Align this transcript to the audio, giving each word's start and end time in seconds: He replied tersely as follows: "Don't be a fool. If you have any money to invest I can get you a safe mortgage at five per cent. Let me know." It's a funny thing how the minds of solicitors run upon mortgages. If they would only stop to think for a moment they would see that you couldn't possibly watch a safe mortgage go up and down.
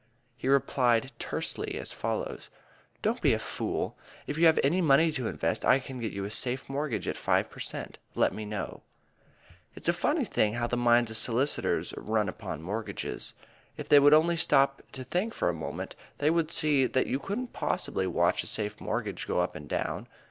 He 0.35 0.47
replied 0.47 1.11
tersely 1.19 1.75
as 1.75 1.93
follows: 1.93 2.49
"Don't 3.03 3.21
be 3.21 3.33
a 3.35 3.37
fool. 3.37 3.95
If 4.25 4.35
you 4.35 4.47
have 4.47 4.59
any 4.63 4.81
money 4.81 5.11
to 5.11 5.27
invest 5.27 5.63
I 5.63 5.77
can 5.77 5.99
get 5.99 6.11
you 6.11 6.25
a 6.25 6.31
safe 6.31 6.67
mortgage 6.67 7.07
at 7.07 7.15
five 7.17 7.51
per 7.51 7.59
cent. 7.59 7.99
Let 8.15 8.33
me 8.33 8.43
know." 8.43 8.81
It's 9.75 9.87
a 9.87 9.93
funny 9.93 10.25
thing 10.25 10.53
how 10.53 10.65
the 10.65 10.75
minds 10.75 11.11
of 11.11 11.17
solicitors 11.17 11.93
run 11.95 12.29
upon 12.29 12.63
mortgages. 12.63 13.35
If 13.77 13.89
they 13.89 13.99
would 13.99 14.15
only 14.15 14.37
stop 14.37 14.81
to 14.93 15.03
think 15.03 15.35
for 15.35 15.49
a 15.49 15.53
moment 15.53 15.95
they 16.17 16.31
would 16.31 16.49
see 16.49 16.87
that 16.87 17.05
you 17.05 17.19
couldn't 17.19 17.53
possibly 17.53 18.07
watch 18.07 18.41
a 18.41 18.47
safe 18.47 18.81
mortgage 18.81 19.27
go 19.27 19.39
up 19.39 19.55
and 19.55 19.69
down. 19.69 20.07